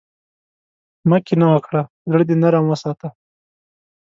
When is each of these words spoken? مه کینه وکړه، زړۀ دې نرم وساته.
مه 1.09 1.17
کینه 1.25 1.47
وکړه، 1.49 1.81
زړۀ 2.11 2.23
دې 2.29 2.35
نرم 2.41 2.65
وساته. 2.67 3.07